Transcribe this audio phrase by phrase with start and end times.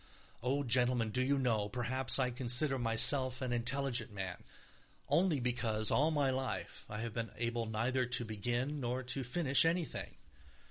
[0.41, 4.43] Oh, gentlemen, do you know, perhaps I consider myself an intelligent man,
[5.07, 9.63] only because all my life I have been able neither to begin nor to finish
[9.63, 10.15] anything.